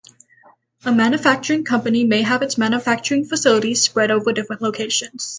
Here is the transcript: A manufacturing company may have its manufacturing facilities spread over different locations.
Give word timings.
A 0.83 0.91
manufacturing 0.91 1.63
company 1.63 2.03
may 2.05 2.23
have 2.23 2.41
its 2.41 2.57
manufacturing 2.57 3.23
facilities 3.23 3.83
spread 3.83 4.09
over 4.09 4.33
different 4.33 4.63
locations. 4.63 5.29